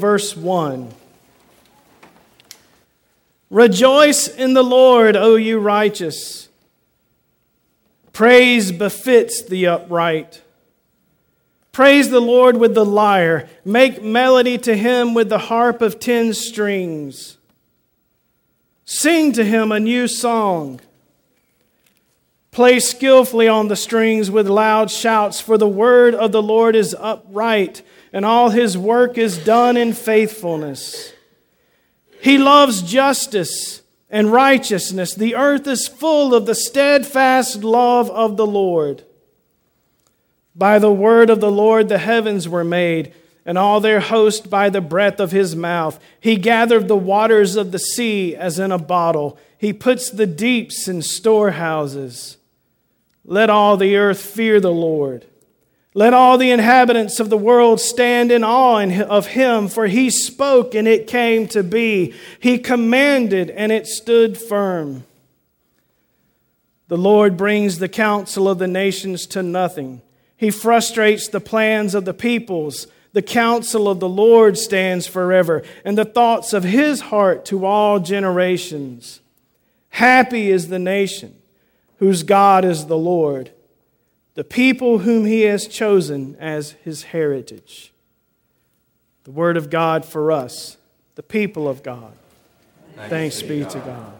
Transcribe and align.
verse 0.00 0.36
1. 0.36 0.92
Rejoice 3.50 4.26
in 4.28 4.54
the 4.54 4.62
Lord, 4.62 5.16
O 5.16 5.36
you 5.36 5.58
righteous. 5.58 6.48
Praise 8.12 8.72
befits 8.72 9.42
the 9.42 9.66
upright. 9.66 10.42
Praise 11.72 12.10
the 12.10 12.20
Lord 12.20 12.56
with 12.56 12.74
the 12.74 12.84
lyre. 12.84 13.48
Make 13.64 14.02
melody 14.02 14.58
to 14.58 14.76
him 14.76 15.14
with 15.14 15.28
the 15.28 15.38
harp 15.38 15.82
of 15.82 16.00
ten 16.00 16.34
strings. 16.34 17.38
Sing 18.84 19.32
to 19.32 19.44
him 19.44 19.70
a 19.70 19.78
new 19.78 20.08
song. 20.08 20.80
Play 22.50 22.80
skillfully 22.80 23.46
on 23.46 23.68
the 23.68 23.76
strings 23.76 24.30
with 24.30 24.48
loud 24.48 24.90
shouts, 24.90 25.40
for 25.40 25.56
the 25.56 25.68
word 25.68 26.14
of 26.14 26.32
the 26.32 26.42
Lord 26.42 26.74
is 26.74 26.96
upright, 26.98 27.82
and 28.12 28.24
all 28.24 28.50
his 28.50 28.76
work 28.76 29.16
is 29.16 29.38
done 29.38 29.76
in 29.76 29.92
faithfulness. 29.92 31.12
He 32.20 32.38
loves 32.38 32.82
justice 32.82 33.82
and 34.10 34.32
righteousness. 34.32 35.14
The 35.14 35.36
earth 35.36 35.66
is 35.68 35.86
full 35.86 36.34
of 36.34 36.46
the 36.46 36.56
steadfast 36.56 37.62
love 37.62 38.10
of 38.10 38.36
the 38.36 38.46
Lord. 38.46 39.04
By 40.56 40.80
the 40.80 40.92
word 40.92 41.30
of 41.30 41.40
the 41.40 41.52
Lord 41.52 41.88
the 41.88 41.98
heavens 41.98 42.48
were 42.48 42.64
made, 42.64 43.14
and 43.46 43.56
all 43.56 43.80
their 43.80 44.00
host 44.00 44.50
by 44.50 44.68
the 44.68 44.80
breath 44.80 45.20
of 45.20 45.30
his 45.30 45.54
mouth. 45.54 45.98
He 46.20 46.36
gathered 46.36 46.88
the 46.88 46.96
waters 46.96 47.54
of 47.54 47.70
the 47.70 47.78
sea 47.78 48.34
as 48.34 48.58
in 48.58 48.72
a 48.72 48.78
bottle, 48.78 49.38
he 49.56 49.72
puts 49.72 50.10
the 50.10 50.26
deeps 50.26 50.88
in 50.88 51.02
storehouses. 51.02 52.38
Let 53.24 53.50
all 53.50 53.76
the 53.76 53.96
earth 53.96 54.20
fear 54.20 54.60
the 54.60 54.72
Lord. 54.72 55.26
Let 55.92 56.14
all 56.14 56.38
the 56.38 56.52
inhabitants 56.52 57.18
of 57.18 57.30
the 57.30 57.36
world 57.36 57.80
stand 57.80 58.30
in 58.30 58.44
awe 58.44 58.80
of 59.08 59.26
him, 59.28 59.66
for 59.66 59.88
he 59.88 60.08
spoke 60.08 60.74
and 60.74 60.86
it 60.86 61.08
came 61.08 61.48
to 61.48 61.64
be. 61.64 62.14
He 62.38 62.58
commanded 62.58 63.50
and 63.50 63.72
it 63.72 63.86
stood 63.86 64.38
firm. 64.38 65.04
The 66.86 66.96
Lord 66.96 67.36
brings 67.36 67.78
the 67.78 67.88
counsel 67.88 68.48
of 68.48 68.58
the 68.58 68.68
nations 68.68 69.26
to 69.28 69.42
nothing. 69.42 70.00
He 70.36 70.50
frustrates 70.50 71.28
the 71.28 71.40
plans 71.40 71.94
of 71.94 72.04
the 72.04 72.14
peoples. 72.14 72.86
The 73.12 73.22
counsel 73.22 73.88
of 73.88 73.98
the 73.98 74.08
Lord 74.08 74.56
stands 74.56 75.08
forever, 75.08 75.62
and 75.84 75.98
the 75.98 76.04
thoughts 76.04 76.52
of 76.52 76.62
his 76.62 77.00
heart 77.00 77.44
to 77.46 77.66
all 77.66 77.98
generations. 77.98 79.20
Happy 79.88 80.50
is 80.50 80.68
the 80.68 80.78
nation 80.78 81.39
whose 82.00 82.24
God 82.24 82.64
is 82.64 82.86
the 82.86 82.98
Lord 82.98 83.52
the 84.34 84.44
people 84.44 85.00
whom 85.00 85.26
he 85.26 85.42
has 85.42 85.66
chosen 85.66 86.36
as 86.38 86.70
his 86.82 87.02
heritage. 87.04 87.92
The 89.24 89.30
word 89.30 89.56
of 89.56 89.68
God 89.68 90.04
for 90.04 90.32
us, 90.32 90.78
the 91.14 91.22
people 91.22 91.68
of 91.68 91.82
God. 91.82 92.12
Thanks, 92.96 93.10
Thanks 93.10 93.42
be 93.42 93.60
God. 93.60 93.70
to 93.70 93.78
God. 93.80 94.12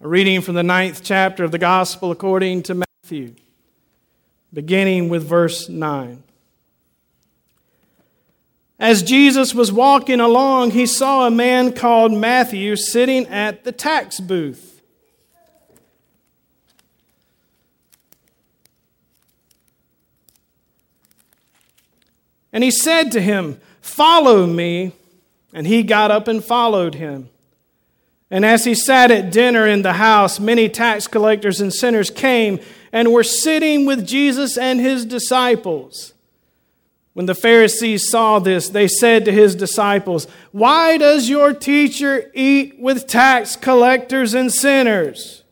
A 0.00 0.08
reading 0.08 0.42
from 0.42 0.56
the 0.56 0.62
ninth 0.62 1.00
chapter 1.02 1.42
of 1.42 1.50
the 1.50 1.58
Gospel 1.58 2.10
according 2.10 2.64
to 2.64 2.74
Matthew, 2.74 3.34
beginning 4.52 5.08
with 5.08 5.24
verse 5.24 5.68
9. 5.68 6.22
As 8.78 9.02
Jesus 9.02 9.54
was 9.54 9.72
walking 9.72 10.20
along, 10.20 10.70
he 10.70 10.86
saw 10.86 11.26
a 11.26 11.30
man 11.30 11.72
called 11.72 12.12
Matthew 12.12 12.76
sitting 12.76 13.26
at 13.26 13.64
the 13.64 13.72
tax 13.72 14.20
booth. 14.20 14.80
And 22.52 22.64
he 22.64 22.70
said 22.70 23.12
to 23.12 23.20
him, 23.20 23.60
Follow 23.80 24.46
me. 24.46 24.92
And 25.52 25.66
he 25.66 25.82
got 25.82 26.10
up 26.10 26.28
and 26.28 26.44
followed 26.44 26.94
him. 26.94 27.30
And 28.30 28.44
as 28.44 28.64
he 28.64 28.74
sat 28.74 29.10
at 29.10 29.32
dinner 29.32 29.66
in 29.66 29.82
the 29.82 29.94
house, 29.94 30.38
many 30.38 30.68
tax 30.68 31.06
collectors 31.06 31.60
and 31.60 31.72
sinners 31.72 32.10
came 32.10 32.60
and 32.92 33.12
were 33.12 33.24
sitting 33.24 33.86
with 33.86 34.06
Jesus 34.06 34.58
and 34.58 34.78
his 34.78 35.06
disciples. 35.06 36.12
When 37.18 37.26
the 37.26 37.34
Pharisees 37.34 38.08
saw 38.08 38.38
this, 38.38 38.68
they 38.68 38.86
said 38.86 39.24
to 39.24 39.32
his 39.32 39.56
disciples, 39.56 40.28
Why 40.52 40.96
does 40.98 41.28
your 41.28 41.52
teacher 41.52 42.30
eat 42.32 42.78
with 42.78 43.08
tax 43.08 43.56
collectors 43.56 44.34
and 44.34 44.52
sinners? 44.52 45.42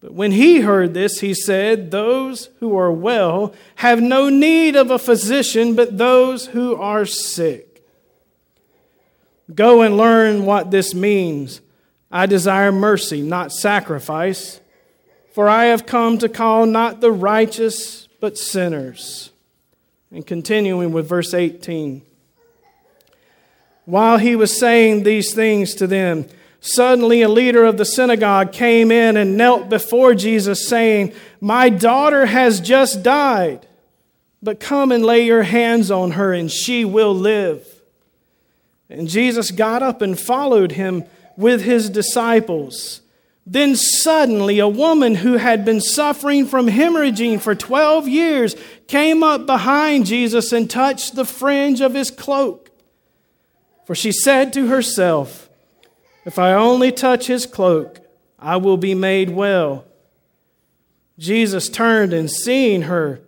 But 0.00 0.12
when 0.12 0.32
he 0.32 0.62
heard 0.62 0.94
this, 0.94 1.20
he 1.20 1.32
said, 1.32 1.92
Those 1.92 2.48
who 2.58 2.76
are 2.76 2.90
well 2.90 3.54
have 3.76 4.02
no 4.02 4.28
need 4.28 4.74
of 4.74 4.90
a 4.90 4.98
physician, 4.98 5.76
but 5.76 5.96
those 5.96 6.46
who 6.46 6.74
are 6.74 7.06
sick. 7.06 7.84
Go 9.54 9.80
and 9.80 9.96
learn 9.96 10.44
what 10.44 10.72
this 10.72 10.92
means. 10.92 11.60
I 12.10 12.26
desire 12.26 12.72
mercy, 12.72 13.22
not 13.22 13.52
sacrifice, 13.52 14.60
for 15.32 15.48
I 15.48 15.66
have 15.66 15.86
come 15.86 16.18
to 16.18 16.28
call 16.28 16.66
not 16.66 17.00
the 17.00 17.12
righteous, 17.12 18.08
but 18.18 18.36
sinners. 18.36 19.30
And 20.14 20.24
continuing 20.24 20.92
with 20.92 21.08
verse 21.08 21.34
18. 21.34 22.00
While 23.84 24.18
he 24.18 24.36
was 24.36 24.56
saying 24.56 25.02
these 25.02 25.34
things 25.34 25.74
to 25.74 25.88
them, 25.88 26.26
suddenly 26.60 27.22
a 27.22 27.28
leader 27.28 27.64
of 27.64 27.78
the 27.78 27.84
synagogue 27.84 28.52
came 28.52 28.92
in 28.92 29.16
and 29.16 29.36
knelt 29.36 29.68
before 29.68 30.14
Jesus, 30.14 30.68
saying, 30.68 31.12
My 31.40 31.68
daughter 31.68 32.26
has 32.26 32.60
just 32.60 33.02
died, 33.02 33.66
but 34.40 34.60
come 34.60 34.92
and 34.92 35.04
lay 35.04 35.26
your 35.26 35.42
hands 35.42 35.90
on 35.90 36.12
her, 36.12 36.32
and 36.32 36.48
she 36.48 36.84
will 36.84 37.12
live. 37.12 37.66
And 38.88 39.08
Jesus 39.08 39.50
got 39.50 39.82
up 39.82 40.00
and 40.00 40.16
followed 40.16 40.70
him 40.70 41.02
with 41.36 41.62
his 41.62 41.90
disciples. 41.90 43.00
Then 43.46 43.76
suddenly, 43.76 44.58
a 44.58 44.68
woman 44.68 45.16
who 45.16 45.34
had 45.34 45.64
been 45.64 45.80
suffering 45.80 46.46
from 46.46 46.66
hemorrhaging 46.66 47.40
for 47.40 47.54
12 47.54 48.08
years 48.08 48.56
came 48.88 49.22
up 49.22 49.44
behind 49.44 50.06
Jesus 50.06 50.52
and 50.52 50.68
touched 50.68 51.14
the 51.14 51.26
fringe 51.26 51.82
of 51.82 51.92
his 51.92 52.10
cloak. 52.10 52.70
For 53.84 53.94
she 53.94 54.12
said 54.12 54.52
to 54.54 54.68
herself, 54.68 55.50
If 56.24 56.38
I 56.38 56.54
only 56.54 56.90
touch 56.90 57.26
his 57.26 57.44
cloak, 57.44 58.00
I 58.38 58.56
will 58.56 58.78
be 58.78 58.94
made 58.94 59.30
well. 59.30 59.84
Jesus 61.18 61.68
turned 61.68 62.14
and 62.14 62.30
seeing 62.30 62.82
her, 62.82 63.20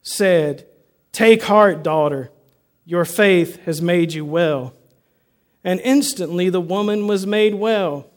said, 0.00 0.66
Take 1.10 1.42
heart, 1.42 1.82
daughter, 1.82 2.30
your 2.84 3.04
faith 3.04 3.56
has 3.64 3.82
made 3.82 4.12
you 4.12 4.24
well. 4.24 4.74
And 5.64 5.80
instantly 5.80 6.50
the 6.50 6.60
woman 6.60 7.08
was 7.08 7.26
made 7.26 7.54
well. 7.54 8.08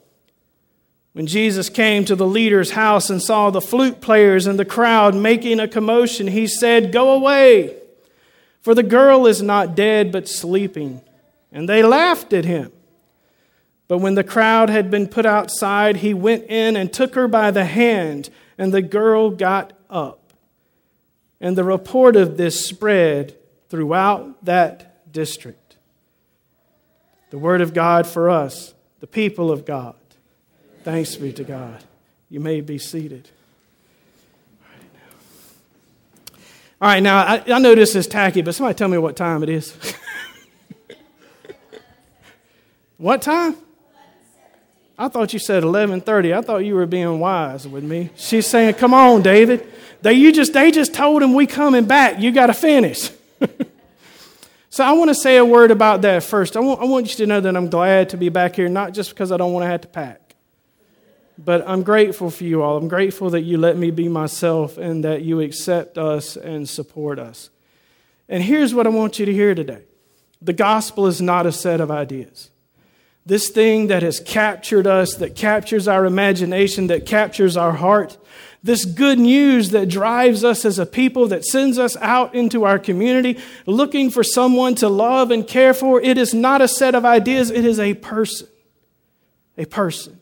When 1.12 1.26
Jesus 1.26 1.68
came 1.68 2.04
to 2.04 2.14
the 2.14 2.26
leader's 2.26 2.72
house 2.72 3.10
and 3.10 3.20
saw 3.20 3.50
the 3.50 3.60
flute 3.60 4.00
players 4.00 4.46
and 4.46 4.58
the 4.58 4.64
crowd 4.64 5.14
making 5.14 5.58
a 5.58 5.66
commotion, 5.66 6.28
he 6.28 6.46
said, 6.46 6.92
Go 6.92 7.12
away, 7.12 7.76
for 8.60 8.74
the 8.74 8.84
girl 8.84 9.26
is 9.26 9.42
not 9.42 9.74
dead 9.74 10.12
but 10.12 10.28
sleeping. 10.28 11.00
And 11.50 11.68
they 11.68 11.82
laughed 11.82 12.32
at 12.32 12.44
him. 12.44 12.70
But 13.88 13.98
when 13.98 14.14
the 14.14 14.22
crowd 14.22 14.70
had 14.70 14.88
been 14.88 15.08
put 15.08 15.26
outside, 15.26 15.96
he 15.96 16.14
went 16.14 16.44
in 16.44 16.76
and 16.76 16.92
took 16.92 17.16
her 17.16 17.26
by 17.26 17.50
the 17.50 17.64
hand, 17.64 18.30
and 18.56 18.72
the 18.72 18.82
girl 18.82 19.30
got 19.30 19.72
up. 19.88 20.32
And 21.40 21.58
the 21.58 21.64
report 21.64 22.14
of 22.14 22.36
this 22.36 22.64
spread 22.64 23.36
throughout 23.68 24.44
that 24.44 25.12
district. 25.12 25.76
The 27.30 27.38
word 27.38 27.60
of 27.60 27.74
God 27.74 28.06
for 28.06 28.30
us, 28.30 28.74
the 29.00 29.08
people 29.08 29.50
of 29.50 29.64
God. 29.64 29.96
Thanks 30.82 31.16
be 31.16 31.32
to 31.34 31.44
God. 31.44 31.84
You 32.30 32.40
may 32.40 32.60
be 32.60 32.78
seated. 32.78 33.28
All 36.80 36.88
right, 36.88 37.02
now 37.02 37.18
I, 37.18 37.42
I 37.46 37.58
know 37.58 37.74
this 37.74 37.94
is 37.94 38.06
tacky, 38.06 38.40
but 38.40 38.54
somebody 38.54 38.74
tell 38.74 38.88
me 38.88 38.96
what 38.96 39.14
time 39.14 39.42
it 39.42 39.50
is. 39.50 39.76
what 42.96 43.20
time? 43.20 43.56
I 44.96 45.08
thought 45.08 45.34
you 45.34 45.38
said 45.38 45.62
11:30. 45.62 46.36
I 46.36 46.40
thought 46.40 46.58
you 46.58 46.74
were 46.74 46.86
being 46.86 47.20
wise 47.20 47.68
with 47.68 47.84
me. 47.84 48.10
She's 48.16 48.46
saying, 48.46 48.74
"Come 48.74 48.94
on, 48.94 49.20
David. 49.20 49.66
They 50.00 50.14
you 50.14 50.32
just 50.32 50.54
they 50.54 50.70
just 50.70 50.94
told 50.94 51.22
him 51.22 51.34
we 51.34 51.46
coming 51.46 51.84
back. 51.84 52.20
You 52.20 52.32
got 52.32 52.46
to 52.46 52.54
finish." 52.54 53.10
so 54.70 54.84
I 54.84 54.92
want 54.92 55.08
to 55.08 55.14
say 55.14 55.36
a 55.36 55.44
word 55.44 55.70
about 55.70 56.02
that 56.02 56.22
first. 56.22 56.56
I 56.56 56.60
want, 56.60 56.80
I 56.80 56.84
want 56.84 57.10
you 57.10 57.16
to 57.16 57.26
know 57.26 57.40
that 57.40 57.56
I'm 57.56 57.68
glad 57.68 58.10
to 58.10 58.16
be 58.16 58.30
back 58.30 58.56
here, 58.56 58.70
not 58.70 58.92
just 58.92 59.10
because 59.10 59.32
I 59.32 59.36
don't 59.36 59.52
want 59.52 59.64
to 59.64 59.68
have 59.68 59.82
to 59.82 59.88
pack. 59.88 60.19
But 61.42 61.66
I'm 61.66 61.82
grateful 61.82 62.30
for 62.30 62.44
you 62.44 62.62
all. 62.62 62.76
I'm 62.76 62.88
grateful 62.88 63.30
that 63.30 63.42
you 63.42 63.56
let 63.56 63.78
me 63.78 63.90
be 63.90 64.08
myself 64.08 64.76
and 64.76 65.02
that 65.04 65.22
you 65.22 65.40
accept 65.40 65.96
us 65.96 66.36
and 66.36 66.68
support 66.68 67.18
us. 67.18 67.48
And 68.28 68.42
here's 68.42 68.74
what 68.74 68.86
I 68.86 68.90
want 68.90 69.18
you 69.18 69.24
to 69.24 69.32
hear 69.32 69.54
today 69.54 69.82
the 70.42 70.52
gospel 70.52 71.06
is 71.06 71.20
not 71.20 71.46
a 71.46 71.52
set 71.52 71.80
of 71.80 71.90
ideas. 71.90 72.50
This 73.24 73.48
thing 73.48 73.86
that 73.88 74.02
has 74.02 74.20
captured 74.20 74.86
us, 74.86 75.14
that 75.16 75.34
captures 75.34 75.86
our 75.86 76.04
imagination, 76.04 76.88
that 76.88 77.06
captures 77.06 77.56
our 77.56 77.72
heart, 77.72 78.18
This 78.62 78.84
good 78.84 79.18
news 79.18 79.70
that 79.70 79.88
drives 79.88 80.44
us 80.44 80.66
as 80.66 80.78
a 80.78 80.84
people, 80.84 81.26
that 81.28 81.44
sends 81.44 81.78
us 81.78 81.96
out 81.98 82.34
into 82.34 82.64
our 82.64 82.78
community 82.78 83.38
looking 83.64 84.10
for 84.10 84.22
someone 84.22 84.74
to 84.76 84.88
love 84.88 85.30
and 85.30 85.46
care 85.46 85.72
for, 85.72 86.00
it 86.02 86.18
is 86.18 86.34
not 86.34 86.60
a 86.60 86.68
set 86.68 86.94
of 86.94 87.06
ideas, 87.06 87.50
it 87.50 87.64
is 87.64 87.80
a 87.80 87.94
person. 87.94 88.48
A 89.56 89.64
person. 89.64 90.19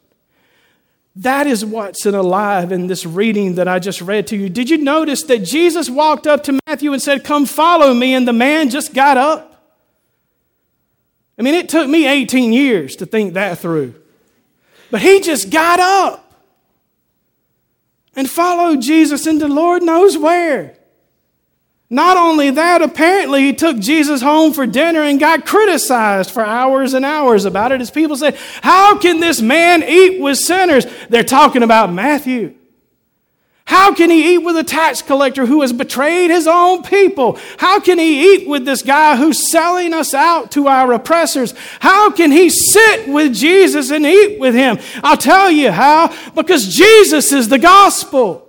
That 1.18 1.48
is 1.48 1.64
what's 1.64 2.06
in 2.06 2.14
alive 2.14 2.70
in 2.70 2.86
this 2.86 3.04
reading 3.04 3.56
that 3.56 3.66
I 3.66 3.80
just 3.80 4.00
read 4.00 4.28
to 4.28 4.36
you. 4.36 4.48
Did 4.48 4.70
you 4.70 4.78
notice 4.78 5.24
that 5.24 5.40
Jesus 5.40 5.90
walked 5.90 6.28
up 6.28 6.44
to 6.44 6.60
Matthew 6.66 6.92
and 6.92 7.02
said, 7.02 7.24
Come 7.24 7.44
follow 7.44 7.92
me, 7.92 8.14
and 8.14 8.26
the 8.26 8.32
man 8.32 8.70
just 8.70 8.94
got 8.94 9.16
up? 9.16 9.74
I 11.36 11.42
mean, 11.42 11.54
it 11.54 11.68
took 11.68 11.88
me 11.88 12.06
18 12.06 12.52
years 12.52 12.94
to 12.96 13.06
think 13.06 13.34
that 13.34 13.58
through. 13.58 13.96
But 14.92 15.00
he 15.00 15.20
just 15.20 15.50
got 15.50 15.80
up 15.80 16.32
and 18.14 18.30
followed 18.30 18.80
Jesus 18.80 19.26
into 19.26 19.48
Lord 19.48 19.82
knows 19.82 20.16
where. 20.16 20.77
Not 21.90 22.18
only 22.18 22.50
that, 22.50 22.82
apparently 22.82 23.42
he 23.42 23.52
took 23.54 23.78
Jesus 23.78 24.20
home 24.20 24.52
for 24.52 24.66
dinner 24.66 25.02
and 25.02 25.18
got 25.18 25.46
criticized 25.46 26.30
for 26.30 26.44
hours 26.44 26.92
and 26.92 27.04
hours 27.04 27.46
about 27.46 27.72
it 27.72 27.80
as 27.80 27.90
people 27.90 28.16
said, 28.16 28.36
How 28.62 28.98
can 28.98 29.20
this 29.20 29.40
man 29.40 29.82
eat 29.82 30.20
with 30.20 30.36
sinners? 30.36 30.86
They're 31.08 31.24
talking 31.24 31.62
about 31.62 31.92
Matthew. 31.92 32.54
How 33.64 33.94
can 33.94 34.10
he 34.10 34.34
eat 34.34 34.38
with 34.38 34.56
a 34.56 34.64
tax 34.64 35.02
collector 35.02 35.44
who 35.44 35.60
has 35.60 35.74
betrayed 35.74 36.30
his 36.30 36.46
own 36.46 36.82
people? 36.82 37.38
How 37.58 37.80
can 37.80 37.98
he 37.98 38.34
eat 38.34 38.48
with 38.48 38.64
this 38.64 38.82
guy 38.82 39.16
who's 39.16 39.50
selling 39.50 39.92
us 39.92 40.14
out 40.14 40.50
to 40.52 40.68
our 40.68 40.92
oppressors? 40.92 41.52
How 41.80 42.10
can 42.10 42.32
he 42.32 42.48
sit 42.48 43.08
with 43.08 43.34
Jesus 43.34 43.90
and 43.90 44.06
eat 44.06 44.40
with 44.40 44.54
him? 44.54 44.78
I'll 45.02 45.18
tell 45.18 45.50
you 45.50 45.70
how. 45.70 46.14
Because 46.34 46.66
Jesus 46.66 47.30
is 47.30 47.48
the 47.50 47.58
gospel. 47.58 48.48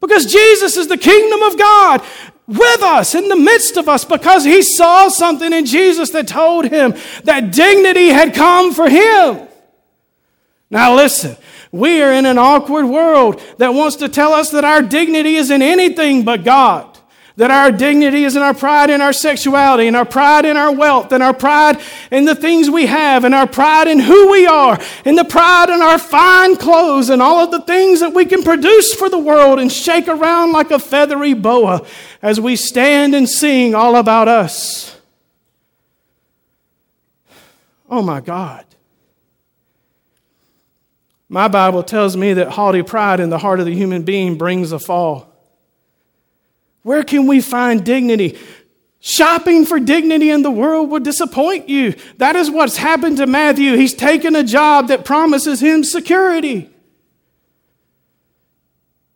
Because 0.00 0.26
Jesus 0.26 0.76
is 0.76 0.88
the 0.88 0.98
kingdom 0.98 1.42
of 1.42 1.56
God 1.56 2.04
with 2.48 2.82
us, 2.82 3.14
in 3.14 3.28
the 3.28 3.36
midst 3.36 3.76
of 3.76 3.88
us, 3.88 4.06
because 4.06 4.44
he 4.44 4.62
saw 4.62 5.08
something 5.08 5.52
in 5.52 5.66
Jesus 5.66 6.10
that 6.10 6.26
told 6.26 6.64
him 6.64 6.94
that 7.24 7.52
dignity 7.52 8.08
had 8.08 8.34
come 8.34 8.72
for 8.72 8.88
him. 8.88 9.46
Now, 10.70 10.96
listen, 10.96 11.36
we 11.70 12.02
are 12.02 12.12
in 12.12 12.24
an 12.24 12.38
awkward 12.38 12.86
world 12.86 13.42
that 13.58 13.74
wants 13.74 13.96
to 13.96 14.08
tell 14.08 14.32
us 14.32 14.50
that 14.50 14.64
our 14.64 14.80
dignity 14.80 15.36
is 15.36 15.50
in 15.50 15.60
anything 15.60 16.24
but 16.24 16.42
God. 16.42 16.87
That 17.38 17.52
our 17.52 17.70
dignity 17.70 18.24
is 18.24 18.34
in 18.34 18.42
our 18.42 18.52
pride 18.52 18.90
in 18.90 19.00
our 19.00 19.12
sexuality, 19.12 19.86
and 19.86 19.94
our 19.94 20.04
pride 20.04 20.44
in 20.44 20.56
our 20.56 20.72
wealth, 20.72 21.12
and 21.12 21.22
our 21.22 21.32
pride 21.32 21.80
in 22.10 22.24
the 22.24 22.34
things 22.34 22.68
we 22.68 22.86
have, 22.86 23.22
and 23.22 23.32
our 23.32 23.46
pride 23.46 23.86
in 23.86 24.00
who 24.00 24.28
we 24.32 24.44
are, 24.44 24.76
and 25.04 25.16
the 25.16 25.24
pride 25.24 25.70
in 25.70 25.80
our 25.80 26.00
fine 26.00 26.56
clothes, 26.56 27.10
and 27.10 27.22
all 27.22 27.44
of 27.44 27.52
the 27.52 27.60
things 27.60 28.00
that 28.00 28.12
we 28.12 28.24
can 28.24 28.42
produce 28.42 28.92
for 28.92 29.08
the 29.08 29.20
world 29.20 29.60
and 29.60 29.70
shake 29.70 30.08
around 30.08 30.50
like 30.50 30.72
a 30.72 30.80
feathery 30.80 31.32
boa 31.32 31.86
as 32.22 32.40
we 32.40 32.56
stand 32.56 33.14
and 33.14 33.28
sing 33.28 33.72
all 33.72 33.94
about 33.94 34.26
us. 34.26 35.00
Oh 37.88 38.02
my 38.02 38.20
God. 38.20 38.64
My 41.28 41.46
Bible 41.46 41.84
tells 41.84 42.16
me 42.16 42.32
that 42.32 42.48
haughty 42.48 42.82
pride 42.82 43.20
in 43.20 43.30
the 43.30 43.38
heart 43.38 43.60
of 43.60 43.66
the 43.66 43.74
human 43.76 44.02
being 44.02 44.36
brings 44.36 44.72
a 44.72 44.80
fall. 44.80 45.27
Where 46.82 47.02
can 47.02 47.26
we 47.26 47.40
find 47.40 47.84
dignity? 47.84 48.38
Shopping 49.00 49.64
for 49.64 49.78
dignity 49.78 50.30
in 50.30 50.42
the 50.42 50.50
world 50.50 50.90
would 50.90 51.04
disappoint 51.04 51.68
you. 51.68 51.94
That 52.16 52.34
is 52.34 52.50
what's 52.50 52.76
happened 52.76 53.18
to 53.18 53.26
Matthew. 53.26 53.76
He's 53.76 53.94
taken 53.94 54.34
a 54.34 54.42
job 54.42 54.88
that 54.88 55.04
promises 55.04 55.60
him 55.60 55.84
security. 55.84 56.70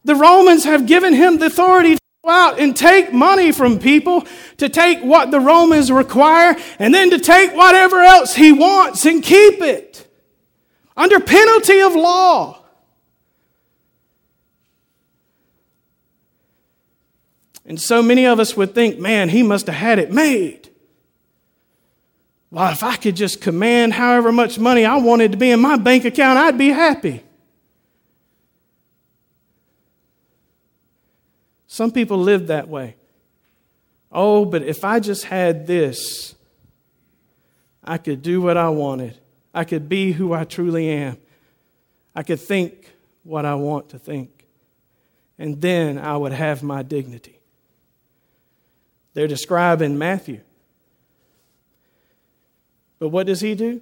The 0.05 0.15
Romans 0.15 0.65
have 0.65 0.87
given 0.87 1.15
him 1.15 1.39
the 1.39 1.47
authority 1.47 1.95
to 1.95 2.01
go 2.25 2.31
out 2.31 2.61
and 2.61 2.77
take 2.77 3.13
money 3.13 3.53
from 3.53 3.79
people, 3.79 4.27
to 4.59 4.69
take 4.69 5.01
what 5.01 5.31
the 5.31 5.41
Romans 5.41 5.91
require, 5.91 6.57
and 6.79 6.95
then 6.95 7.11
to 7.11 7.19
take 7.19 7.53
whatever 7.53 8.01
else 8.01 8.35
he 8.35 8.53
wants 8.53 9.05
and 9.05 9.23
keep 9.23 9.61
it 9.61 10.09
under 10.97 11.21
penalty 11.21 11.81
of 11.81 11.95
law. 11.95 12.62
And 17.73 17.81
so 17.81 18.03
many 18.03 18.27
of 18.27 18.39
us 18.39 18.55
would 18.55 18.75
think, 18.75 18.99
man, 18.99 19.31
he 19.31 19.43
must 19.43 19.67
have 19.67 19.77
had 19.77 19.99
it 19.99 20.13
made. 20.13 20.69
Well, 22.51 22.71
if 22.71 22.83
I 22.83 22.97
could 22.97 23.17
just 23.17 23.41
command 23.41 23.95
however 23.95 24.31
much 24.31 24.59
money 24.59 24.85
I 24.85 24.97
wanted 24.97 25.33
to 25.33 25.39
be 25.39 25.51
in 25.51 25.61
my 25.61 25.79
bank 25.79 26.05
account, 26.05 26.39
I'd 26.39 26.59
be 26.59 26.69
happy. 26.69 27.23
Some 31.67 31.93
people 31.93 32.19
live 32.19 32.49
that 32.49 32.69
way. 32.69 32.95
Oh, 34.13 34.45
but 34.45 34.63
if 34.65 34.85
I 34.85 35.01
just 35.01 35.25
had 35.25 35.67
this, 35.67 36.35
I 37.83 37.97
could 37.97 38.21
do 38.21 38.43
what 38.43 38.59
I 38.59 38.69
wanted. 38.69 39.17
I 39.55 39.65
could 39.65 39.89
be 39.89 40.13
who 40.13 40.35
I 40.35 40.45
truly 40.45 40.91
am. 40.91 41.17
I 42.15 42.23
could 42.23 42.39
think 42.39 42.93
what 43.23 43.47
I 43.47 43.55
want 43.55 43.89
to 43.89 43.99
think. 43.99 44.45
And 45.39 45.59
then 45.63 45.97
I 45.97 46.19
would 46.19 46.33
have 46.33 46.63
my 46.63 46.83
dignity. 46.83 47.39
They're 49.15 49.29
describing 49.29 49.99
Matthew. 49.99 50.41
But 52.99 53.09
what 53.09 53.27
does 53.27 53.41
he 53.41 53.55
do? 53.55 53.81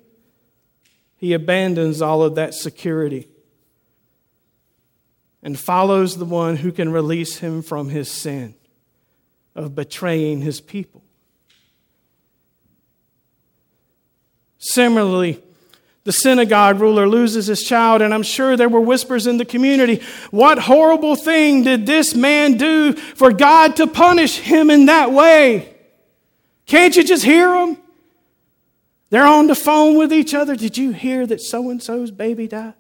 He 1.17 1.33
abandons 1.35 2.01
all 2.01 2.23
of 2.23 2.35
that 2.37 2.55
security 2.55 3.29
and 5.43 5.59
follows 5.59 6.17
the 6.17 6.25
one 6.25 6.57
who 6.57 6.73
can 6.73 6.91
release 6.91 7.39
him 7.39 7.63
from 7.63 7.91
his 7.91 8.11
sin 8.11 8.55
of 9.55 9.75
betraying 9.75 10.41
his 10.41 10.61
people. 10.61 11.03
Similarly, 14.59 15.43
the 16.05 16.13
synagogue 16.13 16.81
ruler 16.81 17.07
loses 17.07 17.47
his 17.47 17.63
child, 17.63 18.01
and 18.01 18.15
I'm 18.15 18.23
sure 18.23 18.57
there 18.57 18.69
were 18.69 18.81
whispers 18.81 19.27
in 19.27 19.37
the 19.37 19.45
community. 19.45 20.03
What 20.31 20.59
horrible 20.59 21.15
thing 21.15 21.63
did 21.63 21.85
this 21.85 22.15
man 22.15 22.57
do 22.57 22.95
for 22.95 23.33
God 23.33 23.77
to 23.77 23.87
punish 23.87 24.39
him 24.39 24.71
in 24.71 24.87
that 24.87 25.13
way? 25.13 25.75
Can't 26.65 26.97
you 26.97 27.05
just 27.05 27.25
hear 27.25 27.49
them? 27.53 27.77
They're 29.11 29.27
on 29.27 29.49
the 29.49 29.55
phone 29.55 29.99
with 29.99 30.13
each 30.13 30.35
other. 30.35 30.57
Did 30.57 30.79
you 30.79 30.93
hear 30.93 31.27
that 31.27 31.41
so 31.41 31.69
and 31.69 31.83
so's 31.83 32.11
baby 32.11 32.47
died? 32.47 32.75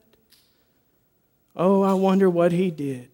Oh, 1.56 1.82
I 1.82 1.92
wonder 1.92 2.30
what 2.30 2.52
he 2.52 2.70
did. 2.70 3.09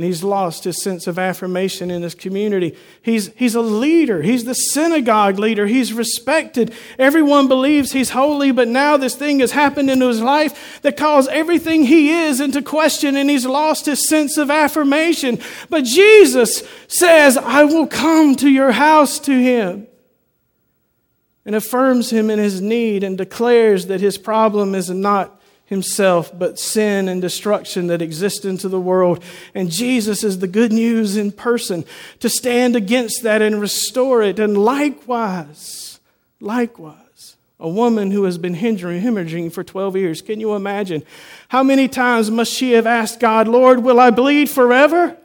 And 0.00 0.06
he's 0.06 0.24
lost 0.24 0.64
his 0.64 0.82
sense 0.82 1.06
of 1.06 1.18
affirmation 1.18 1.90
in 1.90 2.00
his 2.00 2.14
community. 2.14 2.74
He's, 3.02 3.26
he's 3.34 3.54
a 3.54 3.60
leader. 3.60 4.22
He's 4.22 4.46
the 4.46 4.54
synagogue 4.54 5.38
leader. 5.38 5.66
He's 5.66 5.92
respected. 5.92 6.72
Everyone 6.98 7.48
believes 7.48 7.92
he's 7.92 8.08
holy, 8.08 8.50
but 8.50 8.66
now 8.66 8.96
this 8.96 9.14
thing 9.14 9.40
has 9.40 9.52
happened 9.52 9.90
into 9.90 10.08
his 10.08 10.22
life 10.22 10.80
that 10.80 10.96
calls 10.96 11.28
everything 11.28 11.84
he 11.84 12.12
is 12.12 12.40
into 12.40 12.62
question, 12.62 13.14
and 13.14 13.28
he's 13.28 13.44
lost 13.44 13.84
his 13.84 14.08
sense 14.08 14.38
of 14.38 14.50
affirmation. 14.50 15.38
But 15.68 15.84
Jesus 15.84 16.66
says, 16.88 17.36
I 17.36 17.64
will 17.64 17.86
come 17.86 18.36
to 18.36 18.48
your 18.48 18.72
house 18.72 19.18
to 19.18 19.32
him. 19.32 19.86
And 21.44 21.54
affirms 21.54 22.08
him 22.08 22.30
in 22.30 22.38
his 22.38 22.62
need 22.62 23.04
and 23.04 23.18
declares 23.18 23.88
that 23.88 24.00
his 24.00 24.16
problem 24.16 24.74
is 24.74 24.88
not 24.88 25.39
himself, 25.70 26.36
but 26.36 26.58
sin 26.58 27.08
and 27.08 27.22
destruction 27.22 27.86
that 27.86 28.02
exist 28.02 28.44
into 28.44 28.68
the 28.68 28.80
world. 28.80 29.22
And 29.54 29.70
Jesus 29.70 30.24
is 30.24 30.40
the 30.40 30.48
good 30.48 30.72
news 30.72 31.16
in 31.16 31.30
person 31.30 31.84
to 32.18 32.28
stand 32.28 32.74
against 32.74 33.22
that 33.22 33.40
and 33.40 33.60
restore 33.60 34.20
it. 34.20 34.40
And 34.40 34.58
likewise, 34.58 36.00
likewise, 36.40 37.36
a 37.60 37.68
woman 37.68 38.10
who 38.10 38.24
has 38.24 38.36
been 38.36 38.54
hindering, 38.54 39.00
hemorrhaging 39.00 39.52
for 39.52 39.62
12 39.62 39.96
years. 39.96 40.22
Can 40.22 40.40
you 40.40 40.54
imagine? 40.54 41.04
How 41.48 41.62
many 41.62 41.86
times 41.86 42.32
must 42.32 42.52
she 42.52 42.72
have 42.72 42.86
asked 42.86 43.20
God, 43.20 43.46
Lord, 43.46 43.84
will 43.84 44.00
I 44.00 44.10
bleed 44.10 44.50
forever? 44.50 45.16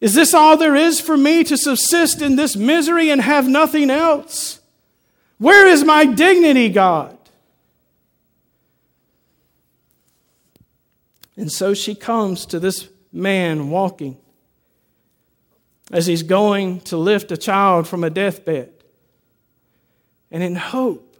Is 0.00 0.14
this 0.14 0.32
all 0.32 0.56
there 0.56 0.76
is 0.76 0.98
for 0.98 1.16
me 1.16 1.44
to 1.44 1.58
subsist 1.58 2.22
in 2.22 2.36
this 2.36 2.56
misery 2.56 3.10
and 3.10 3.20
have 3.20 3.48
nothing 3.48 3.90
else? 3.90 4.60
Where 5.36 5.66
is 5.66 5.84
my 5.84 6.06
dignity, 6.06 6.70
God? 6.70 7.17
And 11.38 11.52
so 11.52 11.72
she 11.72 11.94
comes 11.94 12.44
to 12.46 12.58
this 12.58 12.88
man 13.12 13.70
walking 13.70 14.18
as 15.92 16.08
he's 16.08 16.24
going 16.24 16.80
to 16.80 16.96
lift 16.96 17.30
a 17.30 17.36
child 17.36 17.86
from 17.86 18.02
a 18.02 18.10
deathbed. 18.10 18.72
And 20.32 20.42
in 20.42 20.56
hope, 20.56 21.16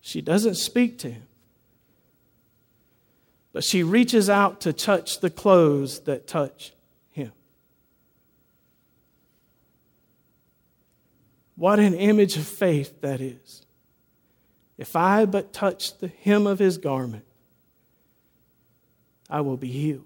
she 0.00 0.20
doesn't 0.20 0.56
speak 0.56 0.98
to 0.98 1.10
him, 1.12 1.28
but 3.52 3.62
she 3.62 3.84
reaches 3.84 4.28
out 4.28 4.60
to 4.62 4.72
touch 4.72 5.20
the 5.20 5.30
clothes 5.30 6.00
that 6.00 6.26
touch 6.26 6.72
him. 7.12 7.30
What 11.54 11.78
an 11.78 11.94
image 11.94 12.36
of 12.36 12.48
faith 12.48 13.00
that 13.00 13.20
is. 13.20 13.64
If 14.76 14.96
I 14.96 15.24
but 15.24 15.52
touch 15.52 15.98
the 15.98 16.08
hem 16.08 16.48
of 16.48 16.58
his 16.58 16.78
garment, 16.78 17.24
I 19.32 19.40
will 19.40 19.56
be 19.56 19.68
healed. 19.68 20.04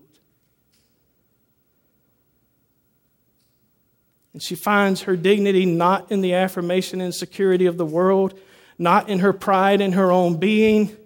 And 4.33 4.40
she 4.40 4.54
finds 4.54 5.02
her 5.02 5.16
dignity 5.16 5.66
not 5.66 6.12
in 6.12 6.21
the 6.21 6.35
affirmation 6.35 7.00
and 7.00 7.12
security 7.12 7.66
of 7.66 7.76
the 7.76 7.85
world, 7.85 8.38
not 8.78 9.09
in 9.09 9.18
her 9.18 9.33
pride 9.33 9.80
in 9.80 9.92
her 9.92 10.12
own 10.12 10.37
being, 10.37 10.97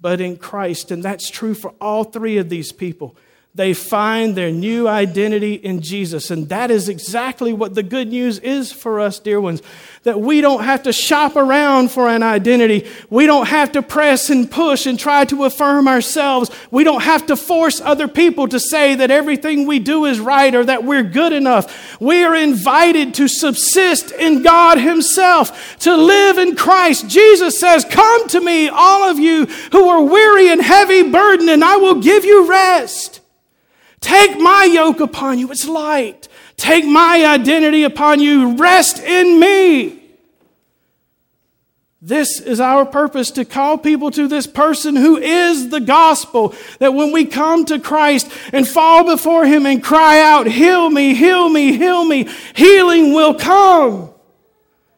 but 0.00 0.20
in 0.20 0.36
Christ. 0.36 0.92
And 0.92 1.02
that's 1.02 1.28
true 1.28 1.54
for 1.54 1.74
all 1.80 2.04
three 2.04 2.38
of 2.38 2.48
these 2.48 2.70
people 2.70 3.16
they 3.56 3.72
find 3.72 4.36
their 4.36 4.50
new 4.50 4.88
identity 4.88 5.54
in 5.54 5.80
Jesus. 5.80 6.32
And 6.32 6.48
that 6.48 6.72
is 6.72 6.88
exactly 6.88 7.52
what 7.52 7.76
the 7.76 7.84
good 7.84 8.08
news 8.08 8.40
is 8.40 8.72
for 8.72 8.98
us, 8.98 9.20
dear 9.20 9.40
ones. 9.40 9.62
That 10.02 10.20
we 10.20 10.40
don't 10.40 10.64
have 10.64 10.82
to 10.82 10.92
shop 10.92 11.36
around 11.36 11.92
for 11.92 12.08
an 12.08 12.24
identity. 12.24 12.88
We 13.10 13.26
don't 13.26 13.46
have 13.46 13.70
to 13.72 13.82
press 13.82 14.28
and 14.28 14.50
push 14.50 14.86
and 14.86 14.98
try 14.98 15.24
to 15.26 15.44
affirm 15.44 15.86
ourselves. 15.86 16.50
We 16.72 16.82
don't 16.82 17.02
have 17.02 17.26
to 17.26 17.36
force 17.36 17.80
other 17.80 18.08
people 18.08 18.48
to 18.48 18.58
say 18.58 18.96
that 18.96 19.12
everything 19.12 19.66
we 19.68 19.78
do 19.78 20.04
is 20.04 20.18
right 20.18 20.52
or 20.52 20.64
that 20.64 20.82
we're 20.82 21.04
good 21.04 21.32
enough. 21.32 22.00
We 22.00 22.24
are 22.24 22.34
invited 22.34 23.14
to 23.14 23.28
subsist 23.28 24.10
in 24.10 24.42
God 24.42 24.78
Himself, 24.78 25.78
to 25.78 25.96
live 25.96 26.38
in 26.38 26.56
Christ. 26.56 27.08
Jesus 27.08 27.60
says, 27.60 27.84
Come 27.84 28.26
to 28.28 28.40
me, 28.40 28.68
all 28.68 29.08
of 29.08 29.20
you 29.20 29.46
who 29.70 29.88
are 29.88 30.02
weary 30.02 30.50
and 30.50 30.60
heavy 30.60 31.08
burdened, 31.08 31.50
and 31.50 31.62
I 31.62 31.76
will 31.76 32.00
give 32.00 32.24
you 32.24 32.50
rest. 32.50 33.20
Take 34.04 34.38
my 34.38 34.68
yoke 34.70 35.00
upon 35.00 35.38
you. 35.38 35.50
It's 35.50 35.66
light. 35.66 36.28
Take 36.56 36.84
my 36.84 37.24
identity 37.24 37.84
upon 37.84 38.20
you. 38.20 38.54
Rest 38.54 38.98
in 38.98 39.40
me. 39.40 39.98
This 42.02 42.38
is 42.38 42.60
our 42.60 42.84
purpose 42.84 43.30
to 43.30 43.46
call 43.46 43.78
people 43.78 44.10
to 44.10 44.28
this 44.28 44.46
person 44.46 44.94
who 44.94 45.16
is 45.16 45.70
the 45.70 45.80
gospel. 45.80 46.54
That 46.80 46.92
when 46.92 47.12
we 47.12 47.24
come 47.24 47.64
to 47.64 47.78
Christ 47.78 48.30
and 48.52 48.68
fall 48.68 49.06
before 49.06 49.46
Him 49.46 49.64
and 49.64 49.82
cry 49.82 50.20
out, 50.20 50.46
Heal 50.48 50.90
me, 50.90 51.14
heal 51.14 51.48
me, 51.48 51.72
heal 51.72 52.04
me, 52.04 52.28
healing 52.54 53.14
will 53.14 53.32
come. 53.32 54.13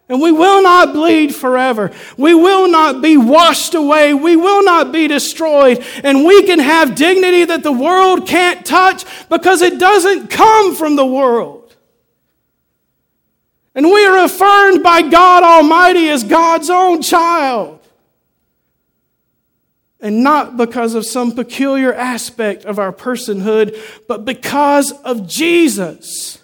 And 0.08 0.22
we 0.22 0.30
will 0.30 0.62
not 0.62 0.92
bleed 0.92 1.34
forever. 1.34 1.90
We 2.16 2.32
will 2.32 2.68
not 2.68 3.02
be 3.02 3.16
washed 3.16 3.74
away. 3.74 4.14
We 4.14 4.36
will 4.36 4.62
not 4.62 4.92
be 4.92 5.08
destroyed. 5.08 5.84
And 6.04 6.24
we 6.24 6.44
can 6.44 6.60
have 6.60 6.94
dignity 6.94 7.44
that 7.44 7.64
the 7.64 7.72
world 7.72 8.26
can't 8.26 8.64
touch 8.64 9.04
because 9.28 9.62
it 9.62 9.80
doesn't 9.80 10.28
come 10.28 10.76
from 10.76 10.94
the 10.94 11.06
world. 11.06 11.74
And 13.74 13.86
we 13.86 14.06
are 14.06 14.24
affirmed 14.24 14.82
by 14.82 15.02
God 15.02 15.42
Almighty 15.42 16.08
as 16.08 16.22
God's 16.22 16.70
own 16.70 17.02
child. 17.02 17.80
And 20.00 20.22
not 20.22 20.56
because 20.56 20.94
of 20.94 21.04
some 21.04 21.32
peculiar 21.32 21.92
aspect 21.92 22.64
of 22.64 22.78
our 22.78 22.92
personhood, 22.92 23.76
but 24.06 24.24
because 24.24 24.92
of 24.92 25.26
Jesus. 25.26 26.38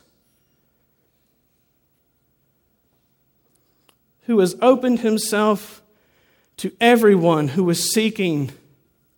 Who 4.32 4.40
has 4.40 4.56
opened 4.62 5.00
himself 5.00 5.82
to 6.56 6.72
everyone 6.80 7.48
who 7.48 7.68
is 7.68 7.92
seeking 7.92 8.50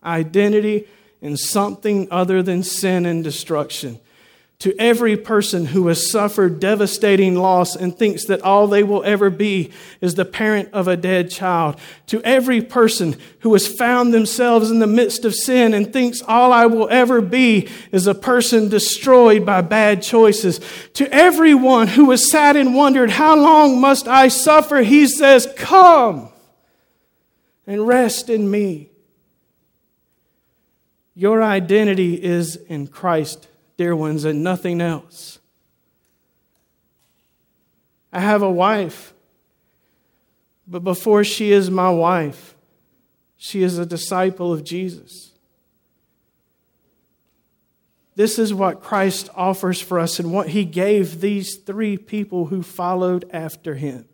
identity 0.03 0.89
in 1.21 1.37
something 1.37 2.09
other 2.11 2.43
than 2.43 2.65
sin 2.65 3.07
and 3.07 3.23
destruction 3.23 4.01
to 4.61 4.75
every 4.79 5.17
person 5.17 5.67
who 5.67 5.89
has 5.89 6.11
suffered 6.11 6.61
devastating 6.61 7.35
loss 7.35 7.75
and 7.75 7.97
thinks 7.97 8.27
that 8.27 8.41
all 8.43 8.67
they 8.67 8.83
will 8.83 9.03
ever 9.05 9.29
be 9.29 9.71
is 10.01 10.15
the 10.15 10.25
parent 10.25 10.69
of 10.73 10.87
a 10.89 10.97
dead 10.97 11.31
child, 11.31 11.77
to 12.07 12.23
every 12.23 12.63
person 12.63 13.17
who 13.41 13.53
has 13.53 13.67
found 13.67 14.15
themselves 14.15 14.71
in 14.71 14.79
the 14.79 14.87
midst 14.87 15.25
of 15.25 15.35
sin 15.35 15.75
and 15.75 15.93
thinks 15.93 16.23
all 16.23 16.53
I 16.53 16.67
will 16.67 16.89
ever 16.89 17.21
be 17.21 17.69
is 17.91 18.07
a 18.07 18.15
person 18.15 18.69
destroyed 18.69 19.45
by 19.45 19.61
bad 19.61 20.03
choices, 20.03 20.61
to 20.95 21.13
everyone 21.13 21.89
who 21.89 22.11
has 22.11 22.31
sat 22.31 22.57
and 22.57 22.75
wondered, 22.75 23.11
How 23.11 23.37
long 23.37 23.81
must 23.81 24.07
I 24.07 24.29
suffer? 24.29 24.83
He 24.83 25.07
says, 25.07 25.53
Come 25.57 26.29
and 27.67 27.87
rest 27.87 28.31
in 28.31 28.51
me. 28.51 28.91
Your 31.15 31.43
identity 31.43 32.23
is 32.23 32.57
in 32.57 32.87
Christ 32.87 33.49
dear 33.77 33.95
ones, 33.95 34.25
and 34.25 34.43
nothing 34.43 34.81
else. 34.81 35.39
I 38.13 38.21
have 38.21 38.43
a 38.43 38.51
wife, 38.51 39.13
but 40.67 40.85
before 40.85 41.25
she 41.25 41.51
is 41.51 41.71
my 41.71 41.91
wife, 41.91 42.55
she 43.37 43.63
is 43.63 43.79
a 43.79 43.85
disciple 43.85 44.53
of 44.53 44.65
Jesus. 44.65 45.33
This 48.17 48.39
is 48.39 48.55
what 48.55 48.83
Christ 48.83 49.29
offers 49.35 49.81
for 49.81 49.99
us 49.99 50.21
and 50.21 50.33
what 50.33 50.49
he 50.49 50.65
gave 50.65 51.21
these 51.21 51.57
three 51.57 51.99
people 51.99 52.47
who 52.47 52.63
followed 52.63 53.29
after 53.33 53.75
him 53.75 54.07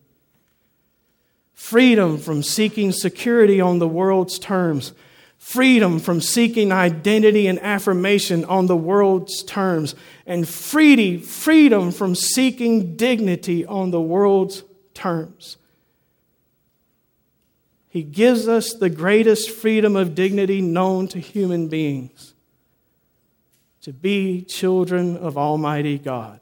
freedom 1.53 2.17
from 2.17 2.43
seeking 2.43 2.91
security 2.91 3.61
on 3.61 3.79
the 3.79 3.87
world's 3.87 4.39
terms 4.39 4.95
freedom 5.41 5.99
from 5.99 6.21
seeking 6.21 6.71
identity 6.71 7.47
and 7.47 7.59
affirmation 7.61 8.45
on 8.45 8.67
the 8.67 8.77
world's 8.77 9.43
terms, 9.43 9.95
and 10.27 10.45
freedy, 10.45 11.21
freedom 11.21 11.91
from 11.91 12.15
seeking 12.15 12.95
dignity 12.95 13.65
on 13.65 13.91
the 13.91 14.01
world's 14.01 14.63
terms. 14.93 15.57
He 17.89 18.03
gives 18.03 18.47
us 18.47 18.75
the 18.75 18.91
greatest 18.91 19.51
freedom 19.51 19.97
of 19.97 20.15
dignity 20.15 20.61
known 20.61 21.09
to 21.09 21.19
human 21.19 21.69
beings 21.69 22.35
to 23.81 23.95
be 23.95 24.43
children 24.43 25.17
of 25.17 25.39
Almighty 25.39 25.99
God. 25.99 26.39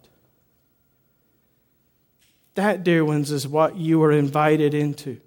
That, 2.56 2.82
dear 2.82 3.04
ones, 3.04 3.30
is 3.30 3.46
what 3.46 3.76
you 3.76 4.02
are 4.02 4.10
invited 4.10 4.74
into. 4.74 5.20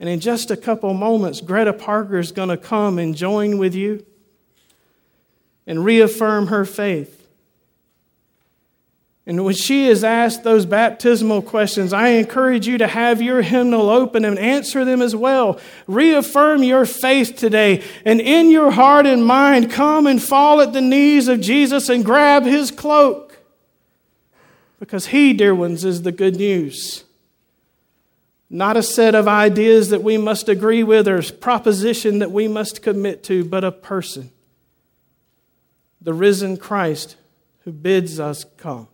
And 0.00 0.08
in 0.08 0.20
just 0.20 0.50
a 0.50 0.56
couple 0.56 0.92
moments, 0.94 1.40
Greta 1.40 1.72
Parker 1.72 2.18
is 2.18 2.32
going 2.32 2.50
to 2.50 2.56
come 2.56 2.98
and 2.98 3.16
join 3.16 3.58
with 3.58 3.74
you 3.74 4.04
and 5.66 5.84
reaffirm 5.84 6.48
her 6.48 6.64
faith. 6.64 7.18
And 9.28 9.44
when 9.44 9.54
she 9.54 9.88
is 9.88 10.04
asked 10.04 10.42
those 10.42 10.64
baptismal 10.64 11.42
questions, 11.42 11.92
I 11.92 12.08
encourage 12.08 12.66
you 12.66 12.78
to 12.78 12.86
have 12.86 13.20
your 13.20 13.42
hymnal 13.42 13.90
open 13.90 14.24
and 14.24 14.38
answer 14.38 14.86
them 14.86 15.02
as 15.02 15.14
well. 15.14 15.60
Reaffirm 15.86 16.62
your 16.62 16.86
faith 16.86 17.36
today. 17.36 17.84
And 18.06 18.22
in 18.22 18.50
your 18.50 18.70
heart 18.70 19.04
and 19.04 19.26
mind, 19.26 19.70
come 19.70 20.06
and 20.06 20.22
fall 20.22 20.62
at 20.62 20.72
the 20.72 20.80
knees 20.80 21.28
of 21.28 21.42
Jesus 21.42 21.90
and 21.90 22.02
grab 22.02 22.44
his 22.44 22.70
cloak. 22.70 23.38
Because 24.80 25.08
he, 25.08 25.34
dear 25.34 25.54
ones, 25.54 25.84
is 25.84 26.02
the 26.02 26.12
good 26.12 26.36
news. 26.36 27.04
Not 28.50 28.76
a 28.76 28.82
set 28.82 29.14
of 29.14 29.28
ideas 29.28 29.90
that 29.90 30.02
we 30.02 30.16
must 30.16 30.48
agree 30.48 30.82
with 30.82 31.06
or 31.06 31.18
a 31.18 31.22
proposition 31.22 32.18
that 32.20 32.30
we 32.30 32.48
must 32.48 32.82
commit 32.82 33.22
to, 33.24 33.44
but 33.44 33.62
a 33.62 33.72
person. 33.72 34.30
The 36.00 36.14
risen 36.14 36.56
Christ 36.56 37.16
who 37.64 37.72
bids 37.72 38.18
us 38.18 38.44
come. 38.56 38.88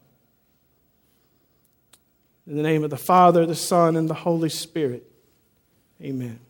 In 2.47 2.57
the 2.57 2.63
name 2.63 2.83
of 2.83 2.91
the 2.91 2.97
Father, 2.97 3.47
the 3.47 3.55
Son, 3.55 3.97
and 3.97 4.11
the 4.11 4.15
Holy 4.15 4.49
Spirit. 4.49 5.09
Amen. 6.03 6.41